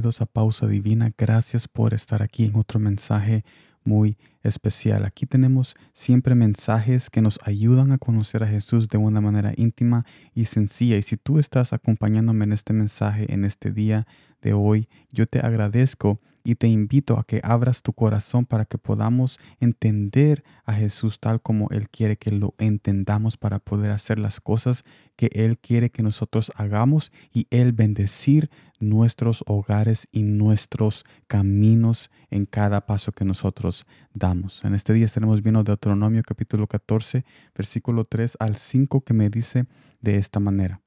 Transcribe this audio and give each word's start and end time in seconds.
a 0.00 0.26
Pausa 0.26 0.66
Divina. 0.66 1.12
Gracias 1.16 1.68
por 1.68 1.92
estar 1.92 2.22
aquí 2.22 2.46
en 2.46 2.56
otro 2.56 2.80
mensaje 2.80 3.44
muy 3.84 4.16
especial. 4.42 5.04
Aquí 5.04 5.26
tenemos 5.26 5.76
siempre 5.92 6.34
mensajes 6.34 7.10
que 7.10 7.20
nos 7.20 7.38
ayudan 7.44 7.92
a 7.92 7.98
conocer 7.98 8.42
a 8.42 8.46
Jesús 8.46 8.88
de 8.88 8.96
una 8.96 9.20
manera 9.20 9.52
íntima 9.56 10.06
y 10.34 10.46
sencilla. 10.46 10.96
Y 10.96 11.02
si 11.02 11.18
tú 11.18 11.38
estás 11.38 11.74
acompañándome 11.74 12.46
en 12.46 12.52
este 12.52 12.72
mensaje 12.72 13.32
en 13.32 13.44
este 13.44 13.72
día 13.72 14.06
de 14.40 14.54
hoy, 14.54 14.88
yo 15.12 15.26
te 15.26 15.40
agradezco 15.40 16.18
y 16.44 16.54
te 16.54 16.68
invito 16.68 17.18
a 17.18 17.24
que 17.24 17.40
abras 17.42 17.82
tu 17.82 17.92
corazón 17.92 18.46
para 18.46 18.64
que 18.64 18.78
podamos 18.78 19.38
entender 19.60 20.44
a 20.64 20.72
Jesús 20.72 21.20
tal 21.20 21.40
como 21.42 21.68
Él 21.70 21.88
quiere 21.88 22.16
que 22.16 22.30
lo 22.30 22.54
entendamos 22.58 23.36
para 23.36 23.58
poder 23.58 23.90
hacer 23.90 24.18
las 24.18 24.40
cosas 24.40 24.84
que 25.16 25.30
Él 25.34 25.58
quiere 25.58 25.90
que 25.90 26.02
nosotros 26.02 26.50
hagamos 26.54 27.12
y 27.32 27.46
Él 27.50 27.72
bendecir 27.72 28.50
nuestros 28.78 29.44
hogares 29.46 30.08
y 30.10 30.22
nuestros 30.22 31.04
caminos 31.26 32.10
en 32.30 32.46
cada 32.46 32.86
paso 32.86 33.12
que 33.12 33.24
nosotros 33.24 33.86
damos. 34.14 34.64
En 34.64 34.74
este 34.74 34.92
día 34.92 35.04
estaremos 35.04 35.42
viendo 35.42 35.62
Deuteronomio 35.62 36.22
capítulo 36.26 36.66
14, 36.66 37.24
versículo 37.54 38.04
3 38.04 38.36
al 38.40 38.56
5 38.56 39.02
que 39.02 39.14
me 39.14 39.28
dice 39.28 39.66
de 40.00 40.16
esta 40.16 40.40
manera, 40.40 40.80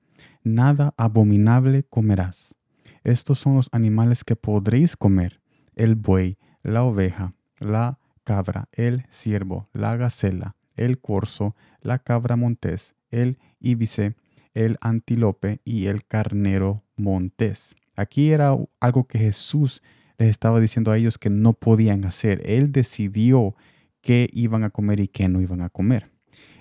Nada 0.43 0.93
abominable 0.97 1.83
comerás. 1.83 2.55
Estos 3.03 3.39
son 3.39 3.55
los 3.55 3.69
animales 3.71 4.23
que 4.23 4.35
podréis 4.35 4.95
comer, 4.95 5.41
el 5.75 5.95
buey, 5.95 6.37
la 6.61 6.83
oveja, 6.83 7.33
la 7.59 7.99
cabra, 8.23 8.69
el 8.71 9.05
ciervo, 9.09 9.69
la 9.73 9.95
gacela, 9.97 10.55
el 10.75 10.99
corzo, 10.99 11.55
la 11.81 11.99
cabra 11.99 12.35
montés, 12.35 12.95
el 13.11 13.37
íbice, 13.59 14.15
el 14.53 14.77
antílope 14.81 15.61
y 15.63 15.87
el 15.87 16.05
carnero 16.05 16.83
montés. 16.95 17.75
Aquí 17.95 18.31
era 18.31 18.55
algo 18.79 19.07
que 19.07 19.19
Jesús 19.19 19.83
les 20.17 20.29
estaba 20.29 20.59
diciendo 20.59 20.91
a 20.91 20.97
ellos 20.97 21.17
que 21.17 21.29
no 21.29 21.53
podían 21.53 22.05
hacer. 22.05 22.41
Él 22.45 22.71
decidió 22.71 23.55
qué 24.01 24.29
iban 24.33 24.63
a 24.63 24.69
comer 24.69 24.99
y 24.99 25.07
qué 25.07 25.27
no 25.27 25.41
iban 25.41 25.61
a 25.61 25.69
comer. 25.69 26.11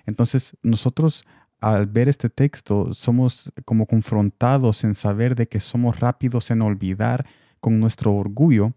Entonces 0.07 0.57
nosotros 0.63 1.25
al 1.61 1.87
ver 1.87 2.09
este 2.09 2.29
texto 2.29 2.93
somos 2.93 3.53
como 3.65 3.87
confrontados 3.87 4.83
en 4.85 4.95
saber 4.95 5.37
de 5.37 5.47
que 5.47 5.61
somos 5.61 6.01
rápidos 6.01 6.51
en 6.51 6.61
olvidar 6.61 7.25
con 7.61 7.79
nuestro 7.79 8.15
orgullo 8.15 8.73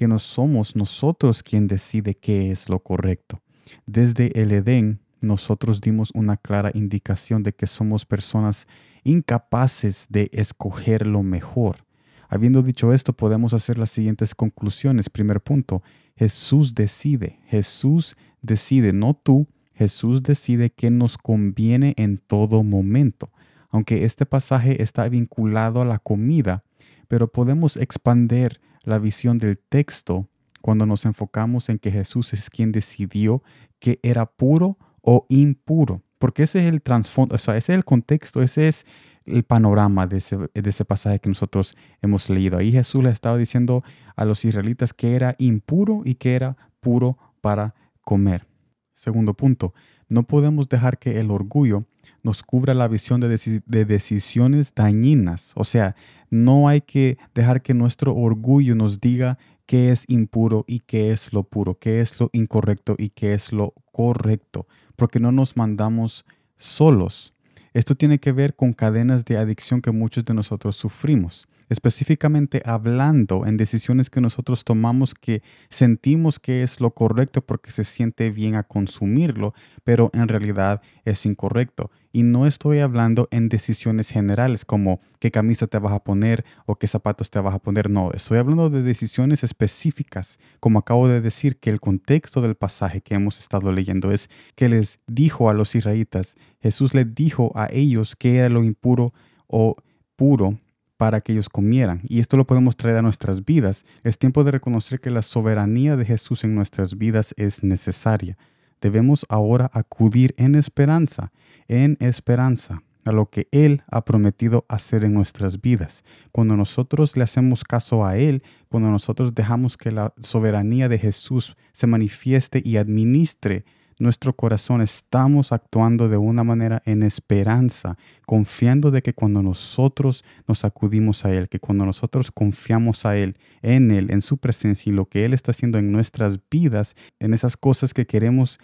que 0.00 0.08
no 0.08 0.18
somos 0.18 0.76
nosotros 0.76 1.42
quien 1.42 1.66
decide 1.66 2.14
qué 2.14 2.50
es 2.50 2.70
lo 2.70 2.78
correcto. 2.78 3.42
Desde 3.84 4.40
el 4.40 4.50
Edén 4.50 5.00
nosotros 5.20 5.82
dimos 5.82 6.10
una 6.14 6.38
clara 6.38 6.70
indicación 6.72 7.42
de 7.42 7.52
que 7.52 7.66
somos 7.66 8.06
personas 8.06 8.66
incapaces 9.04 10.06
de 10.08 10.30
escoger 10.32 11.06
lo 11.06 11.22
mejor. 11.22 11.84
Habiendo 12.30 12.62
dicho 12.62 12.94
esto, 12.94 13.12
podemos 13.12 13.52
hacer 13.52 13.76
las 13.76 13.90
siguientes 13.90 14.34
conclusiones. 14.34 15.10
Primer 15.10 15.42
punto, 15.42 15.82
Jesús 16.16 16.74
decide, 16.74 17.38
Jesús 17.48 18.16
decide, 18.40 18.94
no 18.94 19.12
tú, 19.12 19.48
Jesús 19.74 20.22
decide 20.22 20.70
qué 20.70 20.90
nos 20.90 21.18
conviene 21.18 21.92
en 21.98 22.16
todo 22.16 22.62
momento. 22.62 23.30
Aunque 23.68 24.06
este 24.06 24.24
pasaje 24.24 24.82
está 24.82 25.06
vinculado 25.10 25.82
a 25.82 25.84
la 25.84 25.98
comida, 25.98 26.64
pero 27.06 27.30
podemos 27.30 27.76
expander 27.76 28.62
la 28.84 28.98
visión 28.98 29.38
del 29.38 29.58
texto 29.58 30.28
cuando 30.60 30.86
nos 30.86 31.04
enfocamos 31.06 31.68
en 31.68 31.78
que 31.78 31.90
Jesús 31.90 32.32
es 32.32 32.50
quien 32.50 32.72
decidió 32.72 33.42
que 33.78 33.98
era 34.02 34.26
puro 34.26 34.78
o 35.02 35.26
impuro, 35.28 36.02
porque 36.18 36.42
ese 36.42 36.60
es 36.60 36.66
el 36.66 36.82
trasfondo, 36.82 37.34
o 37.34 37.38
sea, 37.38 37.56
ese 37.56 37.72
es 37.72 37.76
el 37.78 37.84
contexto, 37.84 38.42
ese 38.42 38.68
es 38.68 38.86
el 39.24 39.44
panorama 39.44 40.06
de 40.06 40.18
ese, 40.18 40.36
de 40.36 40.70
ese 40.70 40.84
pasaje 40.84 41.18
que 41.18 41.28
nosotros 41.28 41.76
hemos 42.02 42.28
leído. 42.28 42.58
Ahí 42.58 42.72
Jesús 42.72 43.02
le 43.02 43.10
estaba 43.10 43.36
diciendo 43.36 43.82
a 44.16 44.24
los 44.24 44.44
israelitas 44.44 44.92
que 44.92 45.14
era 45.14 45.34
impuro 45.38 46.02
y 46.04 46.16
que 46.16 46.34
era 46.34 46.56
puro 46.80 47.16
para 47.40 47.74
comer. 48.02 48.46
Segundo 48.94 49.34
punto, 49.34 49.72
no 50.10 50.24
podemos 50.24 50.68
dejar 50.68 50.98
que 50.98 51.18
el 51.18 51.30
orgullo 51.30 51.80
nos 52.22 52.42
cubra 52.42 52.74
la 52.74 52.88
visión 52.88 53.20
de, 53.20 53.28
de, 53.64 53.84
decisiones 53.86 54.74
dañinas. 54.74 55.52
O 55.54 55.64
sea, 55.64 55.96
no 56.28 56.68
hay 56.68 56.82
que 56.82 57.16
dejar 57.34 57.62
que 57.62 57.72
nuestro 57.72 58.14
orgullo 58.14 58.74
nos 58.74 59.00
diga 59.00 59.38
qué 59.64 59.90
es 59.90 60.04
impuro 60.08 60.64
y 60.66 60.80
qué 60.80 61.12
es 61.12 61.32
lo 61.32 61.44
puro, 61.44 61.78
qué 61.78 62.00
es 62.00 62.20
lo 62.20 62.28
incorrecto 62.32 62.96
y 62.98 63.10
qué 63.10 63.34
es 63.34 63.52
lo 63.52 63.72
correcto, 63.92 64.66
porque 64.96 65.20
no 65.20 65.32
nos 65.32 65.56
mandamos 65.56 66.26
solos. 66.58 67.32
Esto 67.72 67.94
tiene 67.94 68.18
que 68.18 68.32
ver 68.32 68.56
con 68.56 68.72
cadenas 68.72 69.24
de 69.24 69.38
adicción 69.38 69.80
que 69.80 69.92
muchos 69.92 70.24
de 70.24 70.34
nosotros 70.34 70.74
sufrimos, 70.74 71.46
específicamente 71.70 72.62
hablando 72.66 73.46
en 73.46 73.56
decisiones 73.56 74.10
que 74.10 74.20
nosotros 74.20 74.64
tomamos 74.64 75.14
que 75.14 75.42
sentimos 75.70 76.38
que 76.38 76.62
es 76.62 76.80
lo 76.80 76.90
correcto 76.90 77.40
porque 77.40 77.70
se 77.70 77.84
siente 77.84 78.30
bien 78.30 78.56
a 78.56 78.64
consumirlo, 78.64 79.54
pero 79.84 80.10
en 80.12 80.28
realidad 80.28 80.82
es 81.04 81.24
incorrecto. 81.24 81.90
Y 82.12 82.24
no 82.24 82.46
estoy 82.46 82.80
hablando 82.80 83.28
en 83.30 83.48
decisiones 83.48 84.10
generales 84.10 84.64
como 84.64 85.00
qué 85.20 85.30
camisa 85.30 85.68
te 85.68 85.78
vas 85.78 85.92
a 85.92 86.02
poner 86.02 86.44
o 86.66 86.76
qué 86.76 86.88
zapatos 86.88 87.30
te 87.30 87.38
vas 87.38 87.54
a 87.54 87.60
poner. 87.60 87.88
No, 87.88 88.10
estoy 88.12 88.38
hablando 88.38 88.68
de 88.68 88.82
decisiones 88.82 89.44
específicas. 89.44 90.40
Como 90.58 90.80
acabo 90.80 91.06
de 91.06 91.20
decir, 91.20 91.58
que 91.60 91.70
el 91.70 91.78
contexto 91.78 92.42
del 92.42 92.56
pasaje 92.56 93.00
que 93.00 93.14
hemos 93.14 93.38
estado 93.38 93.70
leyendo 93.70 94.10
es 94.10 94.28
que 94.56 94.68
les 94.68 94.98
dijo 95.06 95.48
a 95.48 95.54
los 95.54 95.76
israelitas, 95.76 96.34
Jesús 96.60 96.94
les 96.94 97.14
dijo 97.14 97.52
a 97.54 97.68
ellos 97.70 98.16
que 98.16 98.38
era 98.38 98.48
lo 98.48 98.64
impuro 98.64 99.06
o 99.46 99.74
puro 100.16 100.58
para 101.00 101.22
que 101.22 101.32
ellos 101.32 101.48
comieran. 101.48 102.02
Y 102.06 102.20
esto 102.20 102.36
lo 102.36 102.46
podemos 102.46 102.76
traer 102.76 102.98
a 102.98 103.02
nuestras 103.02 103.42
vidas. 103.46 103.86
Es 104.04 104.18
tiempo 104.18 104.44
de 104.44 104.50
reconocer 104.50 105.00
que 105.00 105.08
la 105.08 105.22
soberanía 105.22 105.96
de 105.96 106.04
Jesús 106.04 106.44
en 106.44 106.54
nuestras 106.54 106.98
vidas 106.98 107.32
es 107.38 107.64
necesaria. 107.64 108.36
Debemos 108.82 109.24
ahora 109.30 109.70
acudir 109.72 110.34
en 110.36 110.54
esperanza 110.56 111.32
en 111.68 111.96
esperanza 112.00 112.82
a 113.06 113.12
lo 113.12 113.30
que 113.30 113.48
Él 113.50 113.82
ha 113.90 114.04
prometido 114.04 114.66
hacer 114.68 115.04
en 115.04 115.14
nuestras 115.14 115.62
vidas. 115.62 116.04
Cuando 116.32 116.54
nosotros 116.54 117.16
le 117.16 117.22
hacemos 117.22 117.64
caso 117.64 118.04
a 118.04 118.18
Él, 118.18 118.42
cuando 118.68 118.90
nosotros 118.90 119.34
dejamos 119.34 119.78
que 119.78 119.92
la 119.92 120.12
soberanía 120.18 120.90
de 120.90 120.98
Jesús 120.98 121.56
se 121.72 121.86
manifieste 121.86 122.60
y 122.62 122.76
administre 122.76 123.64
nuestro 124.00 124.34
corazón, 124.34 124.80
estamos 124.80 125.52
actuando 125.52 126.08
de 126.08 126.16
una 126.16 126.42
manera 126.42 126.82
en 126.86 127.02
esperanza, 127.02 127.96
confiando 128.26 128.90
de 128.90 129.02
que 129.02 129.12
cuando 129.12 129.42
nosotros 129.42 130.24
nos 130.48 130.64
acudimos 130.64 131.24
a 131.24 131.32
Él, 131.32 131.48
que 131.48 131.60
cuando 131.60 131.86
nosotros 131.86 132.32
confiamos 132.32 133.06
a 133.06 133.16
Él, 133.16 133.36
en 133.62 133.90
Él, 133.90 134.10
en 134.10 134.22
su 134.22 134.38
presencia 134.38 134.90
y 134.90 134.94
lo 134.94 135.06
que 135.06 135.24
Él 135.24 135.34
está 135.34 135.52
haciendo 135.52 135.78
en 135.78 135.92
nuestras 135.92 136.40
vidas, 136.50 136.96
en 137.20 137.34
esas 137.34 137.56
cosas 137.56 137.94
que 137.94 138.06
queremos 138.06 138.58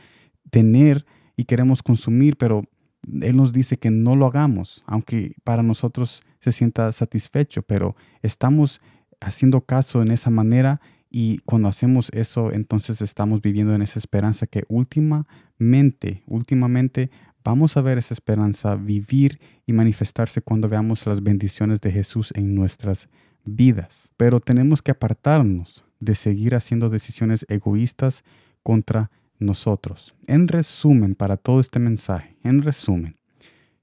tener 0.50 1.06
y 1.36 1.44
queremos 1.44 1.82
consumir, 1.82 2.36
pero 2.36 2.64
él 3.22 3.36
nos 3.36 3.52
dice 3.52 3.76
que 3.76 3.90
no 3.90 4.16
lo 4.16 4.26
hagamos, 4.26 4.82
aunque 4.86 5.34
para 5.44 5.62
nosotros 5.62 6.22
se 6.40 6.52
sienta 6.52 6.90
satisfecho, 6.92 7.62
pero 7.62 7.94
estamos 8.22 8.80
haciendo 9.20 9.60
caso 9.60 10.02
en 10.02 10.10
esa 10.10 10.30
manera 10.30 10.80
y 11.18 11.38
cuando 11.46 11.68
hacemos 11.68 12.10
eso, 12.12 12.52
entonces 12.52 13.00
estamos 13.00 13.40
viviendo 13.40 13.74
en 13.74 13.80
esa 13.80 13.98
esperanza 13.98 14.46
que 14.46 14.64
últimamente, 14.68 16.22
últimamente 16.26 17.10
vamos 17.42 17.78
a 17.78 17.80
ver 17.80 17.96
esa 17.96 18.12
esperanza 18.12 18.74
vivir 18.74 19.40
y 19.64 19.72
manifestarse 19.72 20.42
cuando 20.42 20.68
veamos 20.68 21.06
las 21.06 21.22
bendiciones 21.22 21.80
de 21.80 21.90
Jesús 21.90 22.34
en 22.36 22.54
nuestras 22.54 23.08
vidas. 23.46 24.12
Pero 24.18 24.40
tenemos 24.40 24.82
que 24.82 24.90
apartarnos 24.90 25.86
de 26.00 26.14
seguir 26.14 26.54
haciendo 26.54 26.90
decisiones 26.90 27.46
egoístas 27.48 28.22
contra 28.62 29.10
nosotros. 29.38 30.14
En 30.26 30.48
resumen, 30.48 31.14
para 31.14 31.38
todo 31.38 31.60
este 31.60 31.78
mensaje, 31.78 32.36
en 32.42 32.60
resumen, 32.60 33.15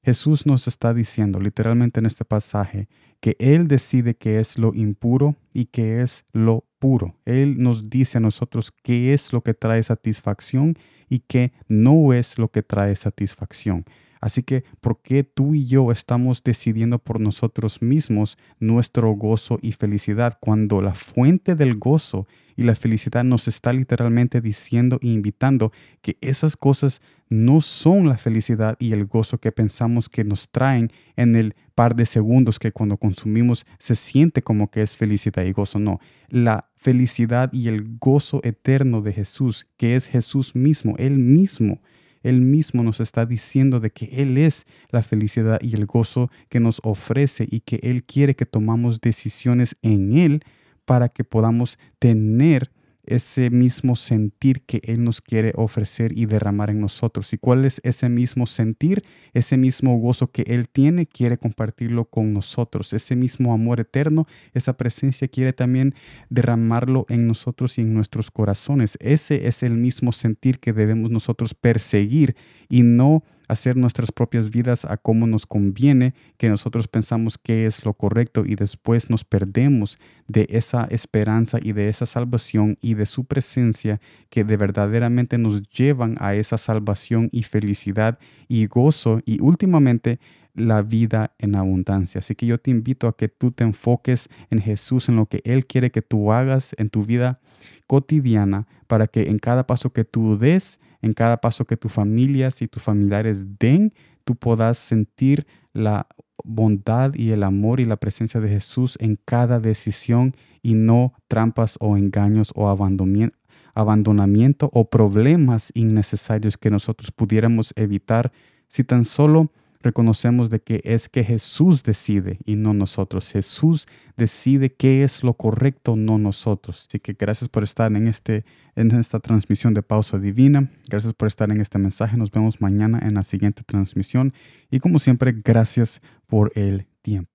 Jesús 0.04 0.46
nos 0.46 0.68
está 0.68 0.94
diciendo 0.94 1.40
literalmente 1.40 2.02
en 2.02 2.06
este 2.06 2.26
pasaje 2.26 2.90
que 3.22 3.38
Él 3.40 3.70
decide 3.70 4.16
qué 4.16 4.42
es 4.42 4.58
lo 4.58 4.74
impuro 4.74 5.38
y 5.54 5.66
qué 5.66 6.02
es 6.02 6.26
lo 6.34 6.66
puro. 6.78 7.16
Él 7.24 7.56
nos 7.64 7.90
dice 7.90 8.18
a 8.18 8.22
nosotros 8.22 8.74
qué 8.84 9.14
es 9.14 9.32
lo 9.32 9.42
que 9.42 9.54
trae 9.54 9.82
satisfacción 9.82 10.78
y 11.08 11.20
qué 11.20 11.54
no 11.70 12.12
es 12.12 12.38
lo 12.38 12.50
que 12.52 12.64
trae 12.64 12.98
satisfacción. 12.98 13.86
Así 14.24 14.42
que, 14.42 14.64
¿por 14.80 15.02
qué 15.02 15.26
tú 15.26 15.54
y 15.54 15.66
yo 15.66 15.92
estamos 15.92 16.42
decidiendo 16.46 16.98
por 16.98 17.20
nosotros 17.20 17.82
mismos 17.82 18.38
nuestro 18.58 19.12
gozo 19.12 19.60
y 19.62 19.74
felicidad 19.74 20.38
cuando 20.40 20.82
la 20.82 20.94
fuente 20.94 21.56
del 21.56 21.76
gozo 21.78 22.26
y 22.56 22.64
la 22.64 22.74
felicidad 22.74 23.26
nos 23.26 23.50
está 23.50 23.74
literalmente 23.74 24.40
diciendo 24.40 24.98
e 25.02 25.08
invitando 25.08 25.74
que 26.02 26.16
esas 26.22 26.56
cosas 26.56 27.02
no 27.28 27.60
son 27.60 28.08
la 28.08 28.16
felicidad 28.16 28.78
y 28.80 28.94
el 28.94 29.08
gozo 29.08 29.40
que 29.40 29.52
pensamos 29.52 30.08
que 30.08 30.24
nos 30.24 30.50
traen 30.50 30.90
en 31.18 31.36
el 31.36 31.54
par 31.76 31.94
de 31.94 32.06
segundos 32.06 32.60
que 32.60 32.72
cuando 32.72 32.96
consumimos 32.96 33.66
se 33.78 33.96
siente 33.96 34.42
como 34.42 34.72
que 34.72 34.84
es 34.84 34.96
felicidad 34.96 35.44
y 35.44 35.52
gozo. 35.52 35.80
No, 35.80 36.00
la 36.30 36.70
felicidad 36.78 37.52
y 37.52 37.68
el 37.68 37.98
gozo 38.00 38.40
eterno 38.46 39.02
de 39.02 39.12
Jesús, 39.12 39.68
que 39.76 39.98
es 39.98 40.08
Jesús 40.08 40.56
mismo, 40.56 40.96
Él 40.98 41.18
mismo 41.18 41.82
él 42.24 42.42
mismo 42.42 42.84
nos 42.84 43.02
está 43.02 43.26
diciendo 43.26 43.80
de 43.80 43.92
que 43.92 44.06
Él 44.06 44.38
es 44.38 44.66
la 44.90 45.04
felicidad 45.04 45.60
y 45.62 45.76
el 45.76 45.86
gozo 45.86 46.32
que 46.50 46.62
nos 46.62 46.80
ofrece 46.84 47.48
y 47.52 47.60
que 47.60 47.80
Él 47.84 48.04
quiere 48.04 48.36
que 48.36 48.46
tomamos 48.46 49.02
decisiones 49.02 49.76
en 49.82 50.18
Él 50.18 50.44
para 50.86 51.10
que 51.10 51.24
podamos 51.26 51.78
tener 52.00 52.72
ese 53.06 53.50
mismo 53.50 53.96
sentir 53.96 54.62
que 54.62 54.82
Él 54.84 55.04
nos 55.04 55.22
quiere 55.22 55.54
ofrecer 55.56 56.18
y 56.18 56.26
derramar 56.26 56.70
en 56.70 56.80
nosotros. 56.80 57.34
¿Y 57.34 57.38
cuál 57.38 57.66
es 57.66 57.82
ese 57.84 58.10
mismo 58.10 58.46
sentir? 58.46 59.04
Ese 59.34 59.58
mismo 59.58 59.98
gozo 59.98 60.32
que 60.32 60.44
Él 60.48 60.70
tiene, 60.70 61.06
quiere 61.06 61.38
compartirlo 61.38 62.06
con 62.06 62.34
nosotros. 62.34 62.94
Ese 62.94 63.16
mismo 63.16 63.54
amor 63.54 63.80
eterno, 63.80 64.28
esa 64.54 64.78
presencia 64.78 65.28
quiere 65.28 65.54
también 65.54 65.96
derramarlo 66.30 67.06
en 67.10 67.28
nosotros 67.28 67.78
y 67.78 67.82
en 67.82 67.94
nuestros 67.94 68.32
corazones. 68.32 68.98
Ese 69.00 69.48
es 69.48 69.64
el 69.64 69.74
mismo 69.74 70.12
sentir 70.12 70.60
que 70.60 70.74
debemos 70.74 71.12
nosotros 71.12 71.54
perseguir 71.54 72.36
y 72.70 72.84
no 72.84 73.24
hacer 73.54 73.78
nuestras 73.78 74.12
propias 74.12 74.50
vidas 74.50 74.86
a 74.86 74.98
como 74.98 75.28
nos 75.28 75.46
conviene, 75.46 76.14
que 76.38 76.50
nosotros 76.50 76.88
pensamos 76.88 77.38
que 77.38 77.66
es 77.66 77.86
lo 77.86 77.94
correcto 77.94 78.44
y 78.46 78.56
después 78.56 79.10
nos 79.10 79.24
perdemos 79.24 79.98
de 80.28 80.48
esa 80.50 80.86
esperanza 80.90 81.60
y 81.62 81.72
de 81.72 81.90
esa 81.90 82.06
salvación 82.06 82.78
y 82.82 82.94
de 82.96 83.06
su 83.06 83.26
presencia 83.26 84.00
que 84.30 84.44
de 84.44 84.58
verdaderamente 84.58 85.38
nos 85.38 85.64
llevan 85.70 86.16
a 86.20 86.36
esa 86.36 86.58
salvación 86.58 87.30
y 87.32 87.44
felicidad 87.44 88.20
y 88.48 88.68
gozo 88.68 89.22
y 89.26 89.42
últimamente 89.42 90.20
la 90.54 90.82
vida 90.82 91.34
en 91.40 91.56
abundancia. 91.56 92.20
Así 92.20 92.36
que 92.36 92.46
yo 92.46 92.58
te 92.58 92.72
invito 92.72 93.08
a 93.08 93.18
que 93.18 93.28
tú 93.28 93.52
te 93.52 93.64
enfoques 93.64 94.30
en 94.50 94.62
Jesús, 94.62 95.10
en 95.10 95.16
lo 95.16 95.26
que 95.26 95.42
Él 95.44 95.66
quiere 95.66 95.92
que 95.92 96.02
tú 96.02 96.32
hagas 96.32 96.76
en 96.78 96.90
tu 96.90 97.04
vida 97.04 97.40
cotidiana, 97.88 98.68
para 98.88 99.08
que 99.08 99.24
en 99.24 99.40
cada 99.40 99.66
paso 99.66 99.92
que 99.92 100.06
tú 100.06 100.38
des, 100.38 100.80
en 101.04 101.14
cada 101.14 101.38
paso 101.38 101.66
que 101.66 101.78
tus 101.78 101.92
familias 101.92 102.62
y 102.62 102.68
tus 102.68 102.82
familiares 102.82 103.60
den, 103.60 103.94
tú 104.24 104.36
puedas 104.36 104.78
sentir 104.78 105.46
la 105.74 106.08
bondad 106.44 107.14
y 107.14 107.32
el 107.32 107.44
amor 107.44 107.82
y 107.82 107.86
la 107.86 107.98
presencia 107.98 108.40
de 108.40 108.50
Jesús 108.50 108.98
en 109.00 109.20
cada 109.26 109.60
decisión 109.60 110.34
y 110.62 110.74
no 110.74 111.14
trampas 111.28 111.76
o 111.82 111.98
engaños 111.98 112.54
o 112.56 112.70
abandonamiento 112.70 114.70
o 114.74 114.90
problemas 114.90 115.72
innecesarios 115.74 116.58
que 116.58 116.70
nosotros 116.70 117.12
pudiéramos 117.12 117.74
evitar. 117.76 118.32
Si 118.70 118.86
tan 118.86 119.04
solo 119.04 119.52
reconocemos 119.84 120.50
de 120.50 120.62
que 120.62 120.82
es 120.84 121.10
que 121.10 121.24
Jesús 121.24 121.84
decide 121.84 122.40
y 122.46 122.56
no 122.56 122.74
nosotros. 122.74 123.32
Jesús 123.32 123.88
decide 124.18 124.74
qué 124.74 125.04
es 125.04 125.24
lo 125.24 125.34
correcto, 125.36 125.96
no 125.96 126.18
nosotros. 126.18 126.86
Así 126.88 127.00
que 127.00 127.14
gracias 127.14 127.50
por 127.50 127.64
estar 127.64 127.92
en, 127.92 128.08
este, 128.08 128.46
en 128.76 128.92
esta 128.96 129.20
transmisión 129.20 129.74
de 129.74 129.84
Pausa 129.84 130.18
Divina. 130.18 130.72
Gracias 130.90 131.14
por 131.14 131.28
estar 131.28 131.52
en 131.52 131.62
este 131.62 131.78
mensaje. 131.78 132.18
Nos 132.18 132.32
vemos 132.32 132.62
mañana 132.62 133.00
en 133.04 133.14
la 133.14 133.24
siguiente 133.24 133.64
transmisión. 133.64 134.34
Y 134.72 134.80
como 134.80 135.00
siempre, 135.00 135.34
gracias 135.44 136.02
por 136.26 136.52
el 136.56 136.88
tiempo. 137.02 137.33